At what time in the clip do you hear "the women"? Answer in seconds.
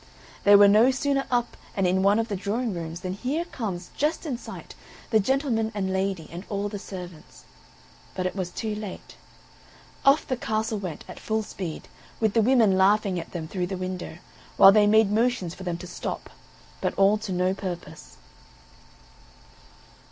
12.33-12.79